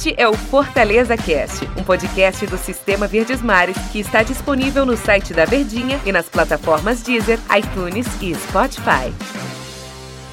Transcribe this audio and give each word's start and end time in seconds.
Este 0.00 0.14
é 0.16 0.26
o 0.26 0.32
Fortaleza 0.32 1.14
Cast, 1.14 1.62
um 1.78 1.84
podcast 1.84 2.46
do 2.46 2.56
Sistema 2.56 3.06
Verdes 3.06 3.42
Mares 3.42 3.76
que 3.92 4.00
está 4.00 4.22
disponível 4.22 4.86
no 4.86 4.96
site 4.96 5.34
da 5.34 5.44
Verdinha 5.44 6.00
e 6.06 6.10
nas 6.10 6.26
plataformas 6.26 7.02
Deezer, 7.02 7.38
iTunes 7.54 8.06
e 8.22 8.34
Spotify. 8.34 9.12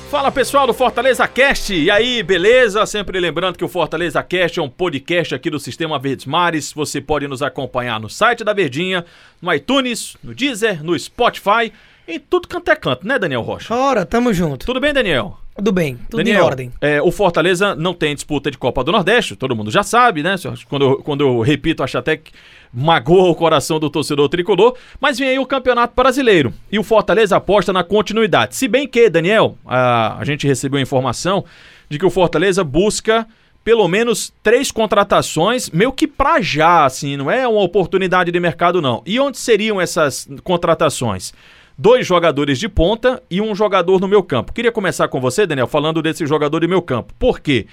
Fala 0.09 0.31
pessoal 0.31 0.67
do 0.67 0.73
Fortaleza 0.73 1.27
Cast, 1.27 1.73
e 1.73 1.91
aí, 1.91 2.23
beleza? 2.23 2.85
Sempre 2.85 3.19
lembrando 3.19 3.57
que 3.57 3.65
o 3.65 3.67
Fortaleza 3.67 4.23
Cast 4.23 4.57
é 4.57 4.63
um 4.63 4.69
podcast 4.69 5.35
aqui 5.35 5.49
do 5.49 5.59
Sistema 5.59 5.99
Verdes 5.99 6.25
Mares. 6.25 6.71
Você 6.71 7.01
pode 7.01 7.27
nos 7.27 7.41
acompanhar 7.41 7.99
no 7.99 8.09
site 8.09 8.45
da 8.45 8.53
Verdinha, 8.53 9.03
no 9.41 9.53
iTunes, 9.53 10.15
no 10.23 10.33
Deezer, 10.33 10.81
no 10.81 10.97
Spotify, 10.97 11.73
em 12.07 12.17
tudo 12.17 12.47
quanto 12.47 12.71
é 12.71 12.75
canto, 12.77 13.05
né, 13.05 13.19
Daniel 13.19 13.41
Rocha? 13.41 13.75
Ora, 13.75 14.05
tamo 14.05 14.33
junto. 14.33 14.65
Tudo 14.65 14.79
bem, 14.79 14.93
Daniel? 14.93 15.37
Tudo 15.57 15.71
bem, 15.71 15.97
tudo 16.07 16.23
Daniel, 16.23 16.39
em 16.39 16.45
ordem. 16.45 16.71
É, 16.79 17.01
o 17.01 17.11
Fortaleza 17.11 17.75
não 17.75 17.91
tem 17.93 18.13
disputa 18.13 18.51
de 18.51 18.57
Copa 18.59 18.83
do 18.83 18.91
Nordeste, 18.91 19.35
todo 19.35 19.55
mundo 19.55 19.71
já 19.71 19.81
sabe, 19.81 20.21
né? 20.21 20.35
Quando 20.69 20.85
eu, 20.85 20.97
quando 20.97 21.21
eu 21.21 21.41
repito, 21.41 21.81
acho 21.81 21.97
até 21.97 22.15
que 22.17 22.31
magoa 22.71 23.29
o 23.29 23.35
coração 23.35 23.79
do 23.79 23.89
torcedor 23.89 24.29
tricolor, 24.29 24.75
mas 25.01 25.17
vem 25.17 25.29
aí 25.29 25.39
o 25.39 25.47
Campeonato 25.47 25.95
Brasileiro 25.95 26.53
e 26.71 26.77
o 26.77 26.83
Fortaleza 26.83 27.35
aposta 27.35 27.73
na 27.73 27.83
continuidade. 27.83 28.55
Se 28.55 28.67
bem 28.67 28.87
que, 28.87 29.09
Daniel, 29.09 29.57
a, 29.65 30.19
a 30.19 30.25
gente 30.25 30.45
recebeu 30.45 30.77
a 30.77 30.81
informação 30.81 31.43
de 31.89 31.97
que 31.97 32.05
o 32.05 32.11
Fortaleza 32.11 32.63
busca 32.63 33.27
pelo 33.63 33.87
menos 33.87 34.31
três 34.41 34.71
contratações, 34.71 35.69
meio 35.71 35.91
que 35.91 36.07
pra 36.07 36.39
já, 36.39 36.85
assim, 36.85 37.17
não 37.17 37.29
é 37.29 37.45
uma 37.47 37.61
oportunidade 37.61 38.31
de 38.31 38.39
mercado, 38.39 38.81
não. 38.81 39.01
E 39.05 39.19
onde 39.19 39.37
seriam 39.37 39.81
essas 39.81 40.25
contratações? 40.43 41.33
Dois 41.77 42.07
jogadores 42.07 42.57
de 42.57 42.67
ponta 42.67 43.21
e 43.29 43.39
um 43.39 43.53
jogador 43.53 43.99
no 43.99 44.07
meu 44.07 44.23
campo. 44.23 44.51
Queria 44.51 44.71
começar 44.71 45.07
com 45.07 45.21
você, 45.21 45.45
Daniel, 45.45 45.67
falando 45.67 46.01
desse 46.01 46.25
jogador 46.25 46.59
de 46.59 46.67
meu 46.67 46.81
campo. 46.81 47.13
Por 47.19 47.39
quê? 47.39 47.67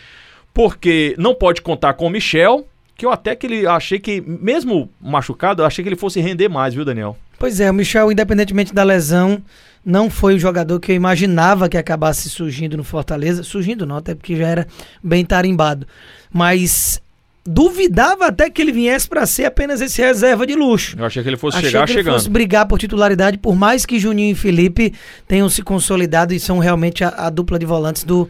Porque 0.53 1.15
não 1.19 1.35
pode 1.35 1.63
contar 1.63 1.95
com 1.95 2.07
o 2.07 2.11
Michel, 2.11 2.67
que 2.97 3.07
eu 3.07 3.11
até 3.11 3.35
que 3.35 3.47
ele 3.47 3.67
achei 3.67 3.99
que, 3.99 4.21
mesmo 4.21 4.91
machucado, 5.01 5.63
eu 5.63 5.67
achei 5.67 5.83
que 5.83 5.89
ele 5.89 5.97
fosse 5.97 6.21
render 6.21 6.49
mais, 6.49 6.75
viu, 6.75 6.85
Daniel? 6.85 7.17
Pois 7.39 7.59
é, 7.61 7.71
o 7.71 7.75
Michel, 7.75 8.13
independentemente 8.13 8.73
da 8.73 8.85
lesão, 8.85 9.43
não 9.85 10.09
foi 10.09 10.37
o 10.37 10.39
jogador 10.39 10.79
que 10.79 10.93
eu 10.93 10.97
imaginava 10.97 11.69
que 11.69 11.77
acabasse 11.77 12.31
surgindo 12.31 12.77
no 12.77 12.85
Fortaleza. 12.85 13.43
Surgindo 13.43 13.85
não, 13.85 13.97
até 13.97 14.15
porque 14.15 14.37
já 14.37 14.47
era 14.47 14.67
bem 15.03 15.25
tarimbado. 15.25 15.87
Mas 16.33 17.03
duvidava 17.47 18.27
até 18.27 18.49
que 18.49 18.63
ele 18.63 18.73
viesse 18.73 19.07
para 19.09 19.27
ser 19.27 19.45
apenas 19.45 19.81
esse 19.81 20.01
reserva 20.01 20.47
de 20.47 20.55
luxo. 20.55 20.97
Eu 20.99 21.05
achei 21.05 21.23
que 21.23 21.29
ele 21.29 21.37
fosse 21.37 21.59
achei 21.59 21.71
chegar 21.71 21.85
que 21.85 21.93
ele 21.93 21.99
chegando. 21.99 22.15
fosse 22.15 22.31
brigar 22.31 22.67
por 22.67 22.79
titularidade, 22.79 23.37
por 23.37 23.55
mais 23.55 23.85
que 23.85 23.99
Juninho 23.99 24.33
e 24.33 24.35
Felipe 24.35 24.95
tenham 25.29 25.49
se 25.49 25.63
consolidado 25.63 26.33
e 26.33 26.41
são 26.41 26.59
realmente 26.59 27.05
a, 27.05 27.09
a 27.09 27.31
dupla 27.31 27.59
de 27.59 27.67
volantes 27.67 28.03
do, 28.05 28.29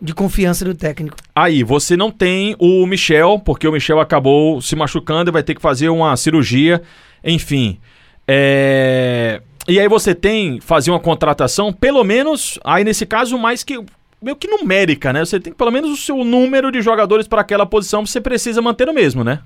de 0.00 0.14
confiança 0.14 0.64
do 0.64 0.74
técnico. 0.74 1.16
Aí, 1.34 1.62
você 1.62 1.96
não 1.96 2.10
tem 2.10 2.56
o 2.58 2.86
Michel, 2.86 3.38
porque 3.38 3.68
o 3.68 3.72
Michel 3.72 4.00
acabou 4.00 4.60
se 4.62 4.74
machucando 4.74 5.30
e 5.30 5.32
vai 5.32 5.42
ter 5.42 5.54
que 5.54 5.62
fazer 5.62 5.90
uma 5.90 6.16
cirurgia, 6.16 6.82
enfim. 7.22 7.78
É... 8.26 9.42
E 9.66 9.80
aí 9.80 9.88
você 9.88 10.14
tem 10.14 10.60
fazer 10.60 10.90
uma 10.90 11.00
contratação, 11.00 11.72
pelo 11.72 12.04
menos, 12.04 12.58
aí 12.62 12.84
nesse 12.84 13.06
caso, 13.06 13.38
mais 13.38 13.64
que 13.64 13.82
meio 14.24 14.36
que 14.36 14.48
numérica, 14.48 15.12
né? 15.12 15.24
Você 15.24 15.38
tem 15.38 15.52
pelo 15.52 15.70
menos 15.70 15.90
o 15.90 15.96
seu 15.96 16.24
número 16.24 16.72
de 16.72 16.80
jogadores 16.80 17.28
para 17.28 17.42
aquela 17.42 17.66
posição, 17.66 18.04
você 18.04 18.20
precisa 18.20 18.62
manter 18.62 18.88
o 18.88 18.94
mesmo, 18.94 19.22
né? 19.22 19.40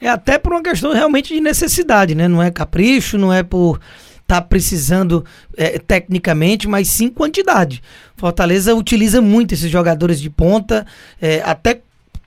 É 0.00 0.08
até 0.08 0.38
por 0.38 0.52
uma 0.52 0.62
questão 0.62 0.92
realmente 0.92 1.32
de 1.32 1.40
necessidade, 1.40 2.14
né? 2.14 2.26
Não 2.26 2.42
é 2.42 2.50
capricho, 2.50 3.18
não 3.18 3.32
é 3.32 3.42
por 3.42 3.78
estar 4.22 4.40
tá 4.40 4.42
precisando 4.42 5.24
é, 5.56 5.78
tecnicamente, 5.78 6.66
mas 6.66 6.88
sim 6.88 7.08
quantidade. 7.08 7.82
Fortaleza 8.16 8.74
utiliza 8.74 9.20
muito 9.20 9.52
esses 9.52 9.70
jogadores 9.70 10.20
de 10.20 10.30
ponta, 10.30 10.86
é, 11.20 11.42
até 11.44 11.82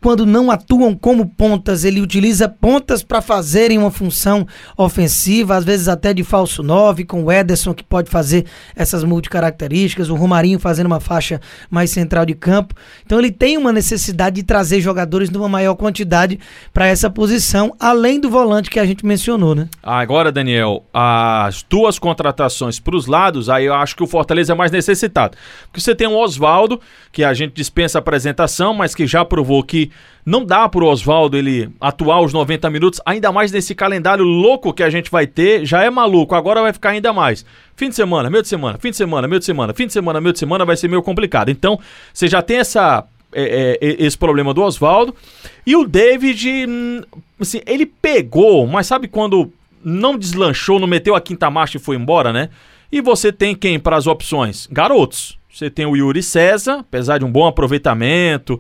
quando 0.06 0.24
não 0.24 0.52
atuam 0.52 0.94
como 0.94 1.26
pontas, 1.26 1.84
ele 1.84 2.00
utiliza 2.00 2.48
pontas 2.48 3.02
para 3.02 3.24
fazerem 3.24 3.80
uma 3.80 3.90
função 3.90 4.46
ofensiva, 4.78 5.56
às 5.56 5.66
vezes 5.66 5.88
até 5.88 6.14
de 6.14 6.24
falso 6.24 6.62
9, 6.62 7.06
com 7.06 7.24
o 7.24 7.32
Ederson 7.32 7.74
que 7.74 7.84
pode 7.84 8.08
fazer 8.08 8.46
essas 8.76 9.04
multicaracterísticas, 9.04 10.08
o 10.12 10.14
Romarinho 10.14 10.60
fazendo 10.60 10.86
uma 10.86 11.00
faixa 11.00 11.42
mais 11.72 11.90
central 11.90 12.24
de 12.24 12.36
campo. 12.36 12.76
Então 13.04 13.18
ele 13.18 13.32
tem 13.32 13.58
uma 13.58 13.74
necessidade 13.74 14.36
de 14.36 14.44
trazer 14.44 14.80
jogadores 14.80 15.32
numa 15.32 15.50
maior 15.50 15.74
quantidade 15.74 16.40
para 16.72 16.86
essa 16.86 17.10
posição, 17.10 17.76
além 17.80 18.20
do 18.20 18.30
volante 18.30 18.70
que 18.70 18.80
a 18.80 18.86
gente 18.86 19.04
mencionou, 19.04 19.56
né? 19.56 19.68
Agora, 19.82 20.32
Daniel, 20.32 20.86
as 20.94 21.66
duas 21.68 21.98
contratações 21.98 22.80
para 22.80 22.96
os 22.96 23.08
lados, 23.08 23.50
aí 23.50 23.66
eu 23.66 23.74
acho 23.74 23.96
que 23.96 24.04
o 24.04 24.08
Fortaleza 24.08 24.54
é 24.54 24.56
mais 24.56 24.72
necessitado. 24.72 25.36
Porque 25.64 25.82
você 25.82 25.96
tem 25.96 26.06
o 26.06 26.16
Oswaldo, 26.16 26.80
que 27.12 27.24
a 27.24 27.34
gente 27.34 27.56
dispensa 27.56 27.98
a 27.98 28.02
apresentação, 28.02 28.72
mas 28.72 28.94
que 28.94 29.08
já 29.08 29.26
provou 29.26 29.64
que 29.64 29.90
não 30.26 30.44
dá 30.44 30.68
pro 30.68 30.88
Oswaldo 30.88 31.38
ele 31.38 31.70
atuar 31.80 32.22
os 32.22 32.34
90 32.34 32.70
minutos, 32.70 33.00
ainda 33.06 33.32
mais 33.32 33.52
nesse 33.52 33.76
calendário 33.76 34.26
louco 34.26 34.74
que 34.74 34.82
a 34.82 34.90
gente 34.90 35.12
vai 35.12 35.28
ter, 35.28 35.66
já 35.66 35.84
é 35.84 35.90
maluco, 35.90 36.34
agora 36.34 36.62
vai 36.62 36.74
ficar 36.74 36.90
ainda 36.90 37.14
mais. 37.14 37.46
Fim 37.76 37.90
de 37.90 37.96
semana, 37.96 38.30
meio 38.30 38.42
de 38.42 38.50
semana, 38.50 38.78
fim 38.80 38.90
de 38.90 38.98
semana, 38.98 39.28
meio 39.28 39.40
de 39.40 39.46
semana, 39.46 39.74
fim 39.74 39.86
de 39.86 39.94
semana, 39.94 40.20
meio 40.20 40.34
de 40.34 40.40
semana 40.40 40.66
vai 40.66 40.76
ser 40.76 40.88
meio 40.88 41.04
complicado. 41.04 41.50
Então, 41.50 41.80
você 42.12 42.28
já 42.28 42.42
tem 42.42 42.58
essa 42.58 43.06
é, 43.38 43.78
é, 43.82 44.06
esse 44.06 44.18
problema 44.18 44.54
do 44.54 44.64
Oswaldo. 44.64 45.14
E 45.66 45.76
o 45.76 45.86
David, 45.86 46.66
hum, 46.68 47.02
assim, 47.40 47.62
ele 47.68 47.86
pegou, 47.86 48.66
mas 48.66 48.88
sabe 48.88 49.08
quando 49.08 49.52
não 49.84 50.18
deslanchou, 50.18 50.80
não 50.80 50.88
meteu 50.88 51.16
a 51.16 51.22
quinta 51.22 51.50
marcha 51.52 51.78
e 51.78 51.82
foi 51.82 51.98
embora, 51.98 52.32
né? 52.32 52.50
E 52.92 53.02
você 53.02 53.32
tem 53.32 53.54
quem 53.54 53.78
para 53.78 53.98
as 53.98 54.08
opções? 54.08 54.68
Garotos. 54.72 55.38
Você 55.54 55.70
tem 55.70 55.86
o 55.86 55.96
Yuri 55.96 56.24
César, 56.24 56.80
apesar 56.80 57.18
de 57.18 57.26
um 57.26 57.32
bom 57.32 57.46
aproveitamento, 57.46 58.60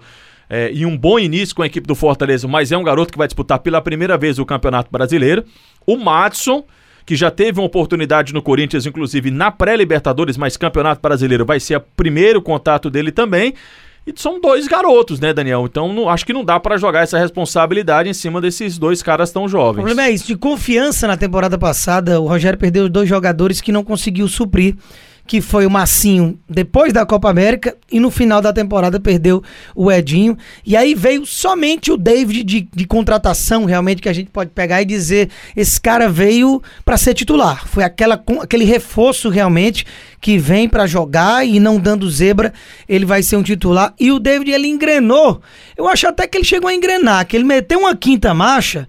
é, 0.50 0.72
e 0.72 0.86
um 0.86 0.98
bom 0.98 1.18
início 1.18 1.56
com 1.56 1.62
a 1.62 1.66
equipe 1.66 1.88
do 1.88 1.96
Fortaleza, 1.96 2.48
mas 2.48 2.72
é 2.72 2.78
um 2.78 2.84
garoto 2.84 3.12
que 3.12 3.18
vai 3.18 3.28
disputar 3.28 3.60
pela 3.60 3.82
primeira 3.82 4.18
vez 4.18 4.40
o 4.40 4.46
Campeonato 4.46 4.90
Brasileiro. 4.92 5.44
O 5.86 5.98
Matson, 5.98 6.64
que 7.06 7.16
já 7.16 7.30
teve 7.32 7.60
uma 7.60 7.66
oportunidade 7.66 8.34
no 8.34 8.42
Corinthians, 8.42 8.86
inclusive 8.86 9.32
na 9.32 9.52
pré-Libertadores, 9.52 10.38
mas 10.38 10.58
Campeonato 10.58 11.02
Brasileiro 11.02 11.46
vai 11.46 11.60
ser 11.60 11.78
o 11.78 11.82
primeiro 11.96 12.42
contato 12.42 12.90
dele 12.90 13.12
também. 13.12 13.54
E 14.08 14.14
são 14.16 14.40
dois 14.40 14.68
garotos, 14.68 15.20
né, 15.20 15.34
Daniel? 15.34 15.66
Então 15.66 15.92
não, 15.92 16.08
acho 16.08 16.24
que 16.24 16.34
não 16.34 16.46
dá 16.46 16.60
para 16.60 16.78
jogar 16.78 17.02
essa 17.02 17.18
responsabilidade 17.18 18.08
em 18.08 18.14
cima 18.14 18.40
desses 18.40 18.78
dois 18.78 19.02
caras 19.02 19.32
tão 19.32 19.48
jovens. 19.48 19.82
O 19.82 19.86
problema 19.86 20.08
é 20.08 20.12
isso, 20.12 20.28
de 20.28 20.36
confiança 20.36 21.08
na 21.08 21.18
temporada 21.18 21.58
passada, 21.58 22.22
o 22.22 22.28
Rogério 22.28 22.60
perdeu 22.60 22.88
dois 22.88 23.10
jogadores 23.10 23.62
que 23.62 23.72
não 23.72 23.84
conseguiu 23.84 24.28
suprir 24.28 24.76
que 25.28 25.42
foi 25.42 25.66
o 25.66 25.72
Massinho 25.72 26.40
depois 26.48 26.94
da 26.94 27.06
Copa 27.06 27.30
América 27.30 27.76
e 27.92 28.00
no 28.00 28.12
final 28.12 28.42
da 28.42 28.54
temporada 28.54 29.00
perdeu 29.00 29.44
o 29.76 29.92
Edinho. 29.92 30.38
E 30.66 30.76
aí 30.78 30.94
veio 30.94 31.26
somente 31.26 31.92
o 31.92 31.98
David 31.98 32.44
de, 32.44 32.68
de 32.72 32.86
contratação, 32.86 33.66
realmente, 33.66 34.02
que 34.02 34.10
a 34.10 34.14
gente 34.14 34.30
pode 34.30 34.52
pegar 34.52 34.82
e 34.82 34.86
dizer: 34.86 35.30
esse 35.56 35.82
cara 35.82 36.08
veio 36.08 36.62
para 36.84 36.98
ser 36.98 37.14
titular. 37.14 37.68
Foi 37.68 37.84
aquela, 37.84 38.22
aquele 38.42 38.66
reforço 38.66 39.30
realmente 39.30 39.86
que 40.22 40.38
vem 40.38 40.70
para 40.70 40.88
jogar 40.88 41.46
e 41.46 41.60
não 41.60 41.80
dando 41.80 42.10
zebra, 42.10 42.54
ele 42.88 43.06
vai 43.06 43.22
ser 43.22 43.36
um 43.36 43.44
titular. 43.44 43.94
E 44.00 44.12
o 44.12 44.20
David 44.20 44.52
ele 44.52 44.68
engrenou. 44.68 45.42
Eu 45.78 45.88
acho 45.88 46.08
até 46.08 46.28
que 46.28 46.38
ele 46.38 46.46
chegou 46.46 46.70
a 46.70 46.74
engrenar, 46.74 47.26
que 47.26 47.36
ele 47.36 47.44
meteu 47.44 47.80
uma 47.80 47.96
quinta 47.96 48.34
marcha 48.34 48.88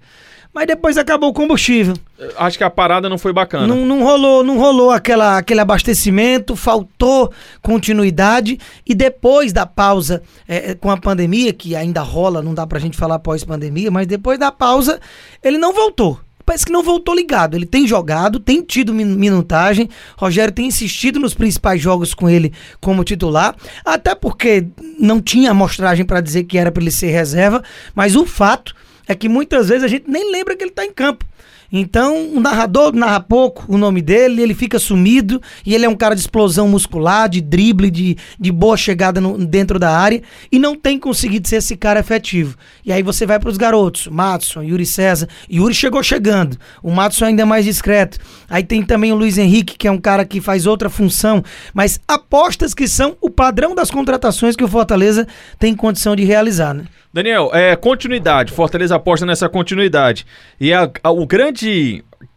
mas 0.57 0.65
depois 0.65 0.97
acabou 0.97 1.29
o 1.29 1.33
combustível. 1.33 1.93
Acho 2.35 2.57
que 2.57 2.63
a 2.63 2.69
parada 2.71 3.07
não 3.07 3.19
foi 3.19 3.31
bacana. 3.31 3.67
Não, 3.67 3.85
não 3.85 4.03
rolou, 4.03 4.43
não 4.43 4.57
rolou 4.57 4.89
aquela, 4.89 5.37
aquele 5.37 5.59
abastecimento, 5.59 6.55
faltou 6.55 7.31
continuidade 7.61 8.57
e 8.83 8.95
depois 8.95 9.53
da 9.53 9.67
pausa 9.67 10.23
é, 10.47 10.71
é, 10.71 10.73
com 10.73 10.89
a 10.89 10.97
pandemia, 10.97 11.53
que 11.53 11.75
ainda 11.75 12.01
rola, 12.01 12.41
não 12.41 12.55
dá 12.55 12.65
pra 12.65 12.79
gente 12.79 12.97
falar 12.97 13.19
pós-pandemia, 13.19 13.91
mas 13.91 14.07
depois 14.07 14.39
da 14.39 14.51
pausa 14.51 14.99
ele 15.43 15.59
não 15.59 15.71
voltou 15.71 16.19
parece 16.43 16.65
que 16.65 16.71
não 16.71 16.81
voltou 16.81 17.13
ligado. 17.13 17.55
Ele 17.55 17.65
tem 17.65 17.85
jogado, 17.85 18.39
tem 18.39 18.61
tido 18.61 18.93
minutagem. 18.93 19.89
Rogério 20.17 20.53
tem 20.53 20.67
insistido 20.67 21.19
nos 21.19 21.33
principais 21.33 21.81
jogos 21.81 22.13
com 22.13 22.29
ele 22.29 22.53
como 22.79 23.03
titular, 23.03 23.53
até 23.83 24.15
porque 24.15 24.65
não 24.97 25.19
tinha 25.19 25.51
amostragem 25.51 26.05
para 26.05 26.21
dizer 26.21 26.45
que 26.45 26.57
era 26.57 26.71
para 26.71 26.81
ele 26.81 26.89
ser 26.89 27.11
reserva, 27.11 27.61
mas 27.93 28.15
o 28.15 28.25
fato 28.25 28.73
é 29.07 29.15
que 29.15 29.29
muitas 29.29 29.69
vezes 29.69 29.83
a 29.83 29.87
gente 29.87 30.09
nem 30.09 30.31
lembra 30.31 30.55
que 30.55 30.63
ele 30.63 30.71
está 30.71 30.85
em 30.85 30.91
campo. 30.91 31.25
Então, 31.71 32.33
o 32.33 32.39
narrador 32.39 32.93
narra 32.93 33.19
pouco 33.19 33.65
o 33.67 33.77
nome 33.77 34.01
dele, 34.01 34.41
ele 34.41 34.53
fica 34.53 34.79
sumido, 34.79 35.41
e 35.65 35.75
ele 35.75 35.85
é 35.85 35.89
um 35.89 35.95
cara 35.95 36.15
de 36.15 36.21
explosão 36.21 36.67
muscular, 36.67 37.27
de 37.29 37.41
drible, 37.41 37.89
de, 37.91 38.17
de 38.39 38.51
boa 38.51 38.77
chegada 38.77 39.19
no, 39.19 39.37
dentro 39.37 39.77
da 39.77 39.91
área, 39.97 40.21
e 40.51 40.59
não 40.59 40.75
tem 40.75 40.99
conseguido 40.99 41.47
ser 41.47 41.57
esse 41.57 41.75
cara 41.75 41.99
efetivo. 41.99 42.57
E 42.85 42.91
aí 42.91 43.03
você 43.03 43.25
vai 43.25 43.39
para 43.39 43.49
os 43.49 43.57
garotos, 43.57 44.07
Matson, 44.07 44.63
Yuri 44.63 44.85
César. 44.85 45.27
Yuri 45.51 45.73
chegou 45.73 46.01
chegando, 46.01 46.57
o 46.81 46.91
Matson 46.91 47.25
ainda 47.25 47.41
é 47.41 47.45
mais 47.45 47.65
discreto. 47.65 48.17
Aí 48.49 48.63
tem 48.63 48.81
também 48.83 49.11
o 49.11 49.15
Luiz 49.15 49.37
Henrique, 49.37 49.77
que 49.77 49.87
é 49.87 49.91
um 49.91 49.99
cara 49.99 50.25
que 50.25 50.39
faz 50.39 50.65
outra 50.65 50.89
função, 50.89 51.43
mas 51.73 51.99
apostas 52.07 52.73
que 52.73 52.87
são 52.87 53.17
o 53.21 53.29
padrão 53.29 53.75
das 53.75 53.91
contratações 53.91 54.55
que 54.55 54.63
o 54.63 54.67
Fortaleza 54.67 55.27
tem 55.59 55.75
condição 55.75 56.15
de 56.15 56.23
realizar, 56.23 56.73
né? 56.73 56.85
Daniel, 57.13 57.49
é 57.51 57.75
continuidade. 57.75 58.51
Fortaleza 58.51 58.95
aposta 58.95 59.25
nessa 59.25 59.49
continuidade. 59.49 60.23
E 60.59 60.71
a, 60.71 60.87
a, 61.01 61.09
o 61.09 61.25
grande 61.25 61.56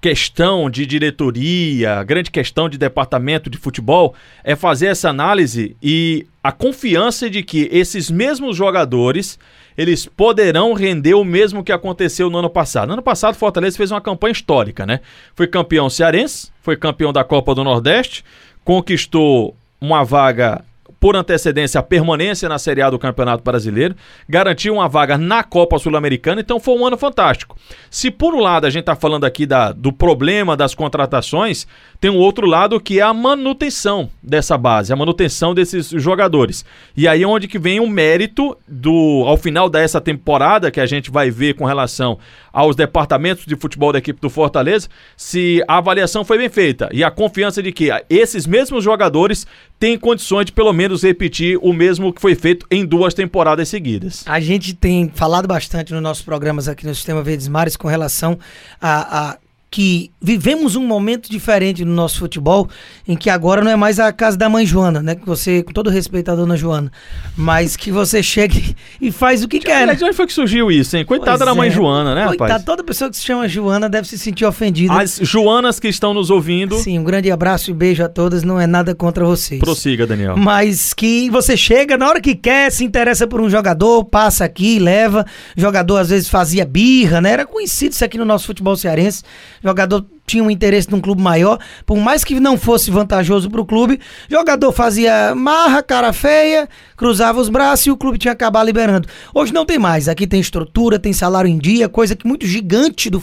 questão 0.00 0.70
de 0.70 0.86
diretoria, 0.86 2.02
grande 2.04 2.30
questão 2.30 2.68
de 2.68 2.78
departamento 2.78 3.50
de 3.50 3.58
futebol 3.58 4.14
é 4.42 4.56
fazer 4.56 4.86
essa 4.86 5.10
análise 5.10 5.76
e 5.82 6.26
a 6.42 6.50
confiança 6.50 7.28
de 7.28 7.42
que 7.42 7.68
esses 7.70 8.10
mesmos 8.10 8.56
jogadores 8.56 9.38
eles 9.76 10.06
poderão 10.06 10.72
render 10.72 11.14
o 11.14 11.24
mesmo 11.24 11.64
que 11.64 11.72
aconteceu 11.72 12.28
no 12.28 12.38
ano 12.38 12.50
passado. 12.50 12.88
No 12.88 12.94
ano 12.94 13.02
passado, 13.02 13.34
Fortaleza 13.34 13.76
fez 13.76 13.90
uma 13.90 14.00
campanha 14.00 14.32
histórica, 14.32 14.84
né? 14.84 15.00
Foi 15.34 15.46
campeão 15.46 15.88
cearense, 15.88 16.50
foi 16.60 16.76
campeão 16.76 17.12
da 17.12 17.24
Copa 17.24 17.54
do 17.54 17.64
Nordeste, 17.64 18.24
conquistou 18.64 19.56
uma 19.80 20.04
vaga 20.04 20.64
por 21.00 21.16
antecedência 21.16 21.80
a 21.80 21.82
permanência 21.82 22.48
na 22.48 22.58
Série 22.58 22.82
A 22.82 22.90
do 22.90 22.98
Campeonato 22.98 23.42
Brasileiro, 23.42 23.96
garantiu 24.28 24.74
uma 24.74 24.86
vaga 24.86 25.16
na 25.16 25.42
Copa 25.42 25.78
Sul-Americana, 25.78 26.42
então 26.42 26.60
foi 26.60 26.78
um 26.78 26.86
ano 26.86 26.98
fantástico. 26.98 27.56
Se 27.90 28.10
por 28.10 28.34
um 28.34 28.40
lado 28.40 28.66
a 28.66 28.70
gente 28.70 28.82
está 28.82 28.94
falando 28.94 29.24
aqui 29.24 29.46
da, 29.46 29.72
do 29.72 29.92
problema 29.92 30.56
das 30.56 30.74
contratações, 30.74 31.66
tem 31.98 32.10
um 32.10 32.18
outro 32.18 32.46
lado 32.46 32.78
que 32.78 33.00
é 33.00 33.02
a 33.02 33.14
manutenção 33.14 34.10
dessa 34.22 34.58
base, 34.58 34.92
a 34.92 34.96
manutenção 34.96 35.54
desses 35.54 35.88
jogadores. 35.88 36.64
E 36.96 37.08
aí 37.08 37.22
é 37.22 37.26
onde 37.26 37.48
que 37.48 37.58
vem 37.58 37.80
o 37.80 37.88
mérito 37.88 38.56
do 38.68 39.24
ao 39.26 39.38
final 39.38 39.70
dessa 39.70 40.00
temporada 40.00 40.70
que 40.70 40.80
a 40.80 40.86
gente 40.86 41.10
vai 41.10 41.30
ver 41.30 41.54
com 41.54 41.64
relação 41.64 42.18
aos 42.52 42.74
departamentos 42.74 43.46
de 43.46 43.56
futebol 43.56 43.92
da 43.92 43.98
equipe 43.98 44.20
do 44.20 44.28
Fortaleza, 44.28 44.88
se 45.16 45.62
a 45.68 45.78
avaliação 45.78 46.24
foi 46.24 46.38
bem 46.38 46.48
feita 46.48 46.88
e 46.92 47.04
a 47.04 47.10
confiança 47.10 47.62
de 47.62 47.70
que 47.70 47.90
esses 48.08 48.46
mesmos 48.46 48.82
jogadores 48.82 49.46
têm 49.78 49.96
condições 49.96 50.46
de 50.46 50.52
pelo 50.52 50.72
menos 50.72 50.89
repetir 51.02 51.58
o 51.62 51.72
mesmo 51.72 52.12
que 52.12 52.20
foi 52.20 52.34
feito 52.34 52.66
em 52.70 52.84
duas 52.84 53.14
temporadas 53.14 53.68
seguidas. 53.68 54.22
A 54.26 54.40
gente 54.40 54.74
tem 54.74 55.10
falado 55.14 55.46
bastante 55.46 55.92
nos 55.92 56.02
nossos 56.02 56.24
programas 56.24 56.68
aqui 56.68 56.86
no 56.86 56.94
Sistema 56.94 57.22
Verdes 57.22 57.48
Mares 57.48 57.76
com 57.76 57.88
relação 57.88 58.38
a, 58.80 59.30
a 59.30 59.38
que 59.70 60.10
vivemos 60.20 60.74
um 60.74 60.84
momento 60.84 61.30
diferente 61.30 61.84
no 61.84 61.94
nosso 61.94 62.18
futebol, 62.18 62.68
em 63.06 63.16
que 63.16 63.30
agora 63.30 63.62
não 63.62 63.70
é 63.70 63.76
mais 63.76 64.00
a 64.00 64.12
casa 64.12 64.36
da 64.36 64.48
mãe 64.48 64.66
Joana, 64.66 65.00
né? 65.00 65.14
Que 65.14 65.24
você, 65.24 65.62
com 65.62 65.72
todo 65.72 65.88
respeito 65.88 66.30
à 66.30 66.34
dona 66.34 66.56
Joana, 66.56 66.90
mas 67.36 67.76
que 67.76 67.92
você 67.92 68.20
chegue 68.22 68.74
e 69.00 69.12
faz 69.12 69.44
o 69.44 69.48
que 69.48 69.60
quer. 69.60 69.86
Né? 69.86 69.94
De 69.94 70.04
onde 70.04 70.14
foi 70.14 70.26
que 70.26 70.32
surgiu 70.32 70.72
isso, 70.72 70.96
hein? 70.96 71.04
Coitada 71.04 71.38
pois 71.38 71.48
da 71.48 71.54
mãe 71.54 71.68
é. 71.68 71.70
Joana, 71.70 72.14
né, 72.14 72.26
Coitada, 72.26 72.52
rapaz? 72.52 72.64
toda 72.64 72.82
pessoa 72.82 73.08
que 73.10 73.16
se 73.16 73.22
chama 73.22 73.46
Joana 73.46 73.88
deve 73.88 74.08
se 74.08 74.18
sentir 74.18 74.44
ofendida. 74.44 74.92
As 74.92 75.18
Joanas 75.22 75.78
que 75.78 75.86
estão 75.86 76.12
nos 76.12 76.30
ouvindo. 76.30 76.76
Sim, 76.78 76.98
um 76.98 77.04
grande 77.04 77.30
abraço 77.30 77.70
e 77.70 77.74
beijo 77.74 78.02
a 78.02 78.08
todas, 78.08 78.42
não 78.42 78.60
é 78.60 78.66
nada 78.66 78.92
contra 78.92 79.24
vocês. 79.24 79.60
Prossiga, 79.60 80.04
Daniel. 80.04 80.36
Mas 80.36 80.92
que 80.92 81.30
você 81.30 81.56
chega 81.56 81.96
na 81.96 82.08
hora 82.08 82.20
que 82.20 82.34
quer, 82.34 82.72
se 82.72 82.84
interessa 82.84 83.26
por 83.26 83.40
um 83.40 83.48
jogador, 83.48 84.04
passa 84.04 84.44
aqui, 84.44 84.80
leva. 84.80 85.24
Jogador 85.56 85.98
às 85.98 86.10
vezes 86.10 86.28
fazia 86.28 86.64
birra, 86.64 87.20
né? 87.20 87.30
Era 87.30 87.46
conhecido 87.46 87.92
isso 87.92 88.04
aqui 88.04 88.18
no 88.18 88.24
nosso 88.24 88.46
futebol 88.46 88.76
cearense. 88.76 89.22
Jogador 89.62 90.06
tinha 90.30 90.44
um 90.44 90.50
interesse 90.50 90.90
num 90.90 91.00
clube 91.00 91.20
maior, 91.20 91.58
por 91.84 91.98
mais 91.98 92.22
que 92.22 92.38
não 92.38 92.56
fosse 92.56 92.90
vantajoso 92.90 93.50
para 93.50 93.60
o 93.60 93.66
clube, 93.66 93.98
jogador 94.28 94.72
fazia 94.72 95.34
marra, 95.34 95.82
cara 95.82 96.12
feia, 96.12 96.68
cruzava 96.96 97.40
os 97.40 97.48
braços 97.48 97.86
e 97.86 97.90
o 97.90 97.96
clube 97.96 98.18
tinha 98.18 98.34
que 98.34 98.44
acabar 98.44 98.62
liberando. 98.62 99.08
Hoje 99.34 99.52
não 99.52 99.66
tem 99.66 99.78
mais, 99.78 100.08
aqui 100.08 100.26
tem 100.26 100.40
estrutura, 100.40 100.98
tem 100.98 101.12
salário 101.12 101.50
em 101.50 101.58
dia, 101.58 101.88
coisa 101.88 102.14
que 102.14 102.26
muito 102.26 102.46
gigante 102.46 103.10
do, 103.10 103.20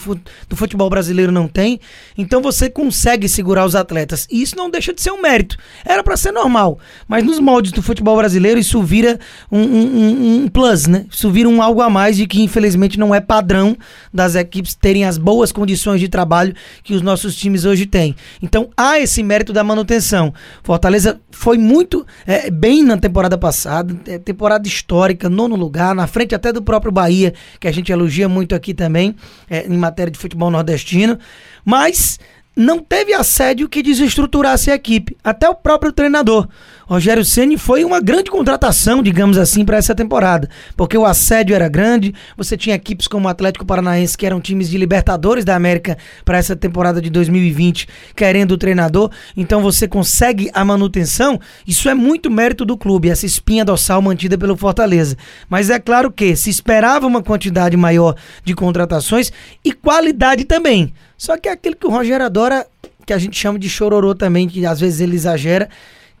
do 0.48 0.56
futebol 0.56 0.90
brasileiro 0.90 1.32
não 1.32 1.48
tem, 1.48 1.80
então 2.16 2.42
você 2.42 2.68
consegue 2.68 3.28
segurar 3.28 3.64
os 3.64 3.74
atletas, 3.74 4.26
e 4.30 4.42
isso 4.42 4.56
não 4.56 4.70
deixa 4.70 4.92
de 4.92 5.00
ser 5.00 5.10
um 5.10 5.22
mérito, 5.22 5.56
era 5.84 6.02
para 6.02 6.16
ser 6.16 6.32
normal, 6.32 6.78
mas 7.06 7.24
nos 7.24 7.38
moldes 7.38 7.72
do 7.72 7.82
futebol 7.82 8.16
brasileiro 8.16 8.60
isso 8.60 8.82
vira 8.82 9.18
um, 9.50 9.60
um, 9.60 10.42
um 10.42 10.48
plus, 10.48 10.86
né? 10.86 11.06
Isso 11.10 11.30
vira 11.30 11.48
um 11.48 11.62
algo 11.62 11.80
a 11.80 11.88
mais 11.88 12.16
de 12.16 12.26
que 12.26 12.42
infelizmente 12.42 12.98
não 12.98 13.14
é 13.14 13.20
padrão 13.20 13.76
das 14.12 14.34
equipes 14.34 14.74
terem 14.74 15.04
as 15.04 15.16
boas 15.16 15.50
condições 15.52 16.00
de 16.00 16.08
trabalho 16.08 16.54
que 16.82 16.97
os 16.98 17.02
nossos 17.02 17.34
times 17.36 17.64
hoje 17.64 17.86
têm. 17.86 18.14
Então 18.42 18.68
há 18.76 18.98
esse 18.98 19.22
mérito 19.22 19.52
da 19.52 19.64
manutenção. 19.64 20.34
Fortaleza 20.62 21.20
foi 21.30 21.56
muito 21.56 22.06
é, 22.26 22.50
bem 22.50 22.82
na 22.82 22.96
temporada 22.96 23.38
passada, 23.38 23.96
é, 24.06 24.18
temporada 24.18 24.66
histórica, 24.68 25.28
nono 25.28 25.56
lugar, 25.56 25.94
na 25.94 26.06
frente 26.06 26.34
até 26.34 26.52
do 26.52 26.62
próprio 26.62 26.92
Bahia, 26.92 27.32
que 27.58 27.66
a 27.66 27.72
gente 27.72 27.90
elogia 27.90 28.28
muito 28.28 28.54
aqui 28.54 28.74
também, 28.74 29.14
é, 29.48 29.66
em 29.66 29.78
matéria 29.78 30.10
de 30.10 30.18
futebol 30.18 30.50
nordestino. 30.50 31.18
Mas 31.64 32.18
não 32.58 32.80
teve 32.80 33.14
assédio 33.14 33.68
que 33.68 33.80
desestruturasse 33.80 34.68
a 34.68 34.74
equipe, 34.74 35.16
até 35.22 35.48
o 35.48 35.54
próprio 35.54 35.92
treinador. 35.92 36.48
Rogério 36.86 37.24
Ceni 37.24 37.56
foi 37.56 37.84
uma 37.84 38.00
grande 38.00 38.32
contratação, 38.32 39.00
digamos 39.00 39.38
assim, 39.38 39.64
para 39.64 39.76
essa 39.76 39.94
temporada, 39.94 40.50
porque 40.76 40.98
o 40.98 41.04
assédio 41.04 41.54
era 41.54 41.68
grande, 41.68 42.12
você 42.36 42.56
tinha 42.56 42.74
equipes 42.74 43.06
como 43.06 43.28
o 43.28 43.30
Atlético 43.30 43.64
Paranaense, 43.64 44.18
que 44.18 44.26
eram 44.26 44.40
times 44.40 44.68
de 44.68 44.76
Libertadores 44.76 45.44
da 45.44 45.54
América 45.54 45.96
para 46.24 46.38
essa 46.38 46.56
temporada 46.56 47.00
de 47.00 47.10
2020, 47.10 47.86
querendo 48.16 48.52
o 48.52 48.58
treinador, 48.58 49.08
então 49.36 49.62
você 49.62 49.86
consegue 49.86 50.50
a 50.52 50.64
manutenção, 50.64 51.38
isso 51.64 51.88
é 51.88 51.94
muito 51.94 52.28
mérito 52.28 52.64
do 52.64 52.76
clube, 52.76 53.08
essa 53.08 53.24
espinha 53.24 53.64
dorsal 53.64 54.02
mantida 54.02 54.36
pelo 54.36 54.56
Fortaleza. 54.56 55.16
Mas 55.48 55.70
é 55.70 55.78
claro 55.78 56.10
que 56.10 56.34
se 56.34 56.50
esperava 56.50 57.06
uma 57.06 57.22
quantidade 57.22 57.76
maior 57.76 58.16
de 58.42 58.52
contratações 58.52 59.30
e 59.64 59.72
qualidade 59.72 60.44
também. 60.44 60.92
Só 61.18 61.36
que 61.36 61.48
é 61.48 61.52
aquilo 61.52 61.74
que 61.74 61.86
o 61.86 61.90
Rogério 61.90 62.24
adora, 62.24 62.64
que 63.04 63.12
a 63.12 63.18
gente 63.18 63.36
chama 63.36 63.58
de 63.58 63.68
chororô 63.68 64.14
também, 64.14 64.48
que 64.48 64.64
às 64.64 64.78
vezes 64.78 65.00
ele 65.00 65.16
exagera, 65.16 65.68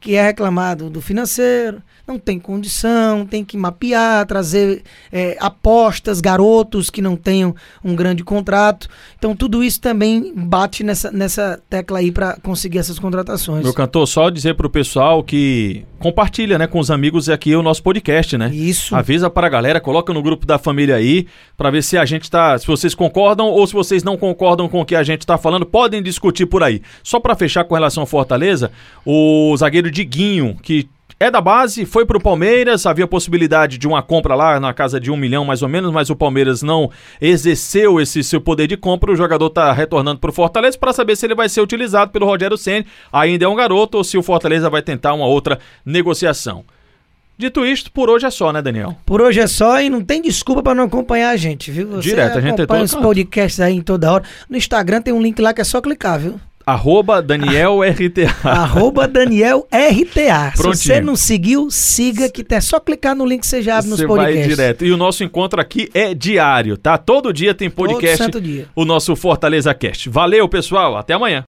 que 0.00 0.14
é 0.14 0.22
reclamado 0.22 0.88
do 0.88 1.00
financeiro, 1.00 1.82
não 2.06 2.18
tem 2.18 2.38
condição, 2.38 3.26
tem 3.26 3.44
que 3.44 3.56
mapear, 3.56 4.26
trazer 4.26 4.82
é, 5.12 5.36
apostas, 5.40 6.20
garotos 6.20 6.88
que 6.88 7.02
não 7.02 7.16
tenham 7.16 7.54
um 7.84 7.94
grande 7.94 8.24
contrato. 8.24 8.88
Então 9.18 9.36
tudo 9.36 9.62
isso 9.62 9.80
também 9.80 10.32
bate 10.34 10.82
nessa, 10.82 11.10
nessa 11.10 11.60
tecla 11.68 11.98
aí 11.98 12.10
para 12.10 12.38
conseguir 12.42 12.78
essas 12.78 12.98
contratações. 12.98 13.62
Meu 13.62 13.74
cantor, 13.74 14.06
só 14.06 14.30
dizer 14.30 14.54
pro 14.54 14.70
pessoal 14.70 15.22
que 15.22 15.84
compartilha, 15.98 16.58
né, 16.58 16.66
com 16.66 16.78
os 16.78 16.90
amigos 16.90 17.28
aqui 17.28 17.54
o 17.54 17.62
nosso 17.62 17.82
podcast, 17.82 18.38
né? 18.38 18.50
Isso. 18.54 18.94
Avisa 18.94 19.28
para 19.28 19.46
a 19.46 19.50
galera, 19.50 19.80
coloca 19.80 20.12
no 20.12 20.22
grupo 20.22 20.46
da 20.46 20.58
família 20.58 20.94
aí, 20.94 21.26
para 21.56 21.70
ver 21.70 21.82
se 21.82 21.98
a 21.98 22.04
gente 22.04 22.30
tá, 22.30 22.56
se 22.56 22.66
vocês 22.66 22.94
concordam 22.94 23.46
ou 23.46 23.66
se 23.66 23.74
vocês 23.74 24.02
não 24.02 24.16
concordam 24.16 24.68
com 24.68 24.80
o 24.80 24.84
que 24.84 24.94
a 24.94 25.02
gente 25.02 25.26
tá 25.26 25.36
falando, 25.36 25.66
podem 25.66 26.02
discutir 26.02 26.46
por 26.46 26.62
aí. 26.62 26.80
Só 27.02 27.18
para 27.18 27.34
fechar 27.34 27.64
com 27.64 27.74
relação 27.74 28.02
ao 28.02 28.06
Fortaleza, 28.06 28.70
o 29.04 29.54
zagueiro 29.56 29.87
Diguinho, 29.90 30.56
que 30.62 30.88
é 31.20 31.32
da 31.32 31.40
base, 31.40 31.84
foi 31.84 32.06
pro 32.06 32.20
Palmeiras, 32.20 32.86
havia 32.86 33.06
possibilidade 33.06 33.76
de 33.76 33.88
uma 33.88 34.00
compra 34.02 34.36
lá 34.36 34.60
na 34.60 34.72
casa 34.72 35.00
de 35.00 35.10
um 35.10 35.16
milhão 35.16 35.44
mais 35.44 35.62
ou 35.62 35.68
menos, 35.68 35.92
mas 35.92 36.10
o 36.10 36.16
Palmeiras 36.16 36.62
não 36.62 36.90
exerceu 37.20 38.00
esse 38.00 38.22
seu 38.22 38.40
poder 38.40 38.68
de 38.68 38.76
compra. 38.76 39.10
O 39.10 39.16
jogador 39.16 39.50
tá 39.50 39.72
retornando 39.72 40.20
pro 40.20 40.32
Fortaleza 40.32 40.78
para 40.78 40.92
saber 40.92 41.16
se 41.16 41.26
ele 41.26 41.34
vai 41.34 41.48
ser 41.48 41.60
utilizado 41.60 42.12
pelo 42.12 42.24
Rogério 42.24 42.56
Ceni. 42.56 42.86
Ainda 43.12 43.44
é 43.44 43.48
um 43.48 43.56
garoto 43.56 43.98
ou 43.98 44.04
se 44.04 44.16
o 44.16 44.22
Fortaleza 44.22 44.70
vai 44.70 44.80
tentar 44.80 45.12
uma 45.12 45.26
outra 45.26 45.58
negociação. 45.84 46.64
Dito 47.36 47.66
isto, 47.66 47.90
por 47.90 48.10
hoje 48.10 48.26
é 48.26 48.30
só, 48.30 48.52
né, 48.52 48.60
Daniel? 48.62 48.96
Por 49.04 49.20
hoje 49.20 49.40
é 49.40 49.46
só 49.46 49.80
e 49.80 49.88
não 49.88 50.02
tem 50.02 50.22
desculpa 50.22 50.62
para 50.62 50.74
não 50.74 50.84
acompanhar 50.84 51.30
a 51.30 51.36
gente, 51.36 51.70
viu? 51.70 51.88
Você 51.88 52.08
Direto, 52.10 52.38
a 52.38 52.40
gente 52.40 52.62
acompanha 52.62 52.84
os 52.84 52.94
podcasts 52.94 53.60
aí 53.60 53.74
em 53.74 53.82
toda 53.82 54.12
hora. 54.12 54.24
No 54.48 54.56
Instagram 54.56 55.02
tem 55.02 55.14
um 55.14 55.22
link 55.22 55.40
lá 55.40 55.52
que 55.52 55.60
é 55.60 55.64
só 55.64 55.80
clicar, 55.80 56.18
viu? 56.18 56.40
Arroba 56.68 57.22
Daniel 57.22 57.80
RTA. 57.80 58.46
Arroba 58.46 59.08
Daniel 59.08 59.66
RTA. 59.72 60.52
Se 60.54 60.62
você 60.62 61.00
não 61.00 61.16
seguiu, 61.16 61.70
siga 61.70 62.28
que 62.28 62.44
é 62.50 62.60
só 62.60 62.78
clicar 62.78 63.16
no 63.16 63.24
link 63.24 63.40
que 63.40 63.46
você 63.46 63.62
já 63.62 63.78
abre 63.78 63.88
nos 63.88 64.02
podcasts. 64.02 64.34
Você 64.34 64.46
vai 64.46 64.48
direto. 64.48 64.84
E 64.84 64.92
o 64.92 64.96
nosso 64.98 65.24
encontro 65.24 65.58
aqui 65.58 65.88
é 65.94 66.12
diário, 66.12 66.76
tá? 66.76 66.98
Todo 66.98 67.32
dia 67.32 67.54
tem 67.54 67.70
podcast. 67.70 68.18
Todo 68.18 68.24
santo 68.34 68.40
dia. 68.42 68.66
O 68.76 68.84
nosso 68.84 69.16
Fortaleza 69.16 69.72
Cast. 69.72 70.10
Valeu, 70.10 70.46
pessoal. 70.46 70.98
Até 70.98 71.14
amanhã. 71.14 71.46